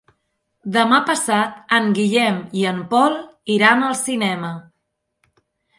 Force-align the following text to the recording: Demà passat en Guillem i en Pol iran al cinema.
Demà 0.77 0.99
passat 1.09 1.59
en 1.79 1.91
Guillem 1.99 2.41
i 2.63 2.67
en 2.73 2.83
Pol 2.95 3.21
iran 3.59 3.89
al 3.91 3.97
cinema. 4.05 4.53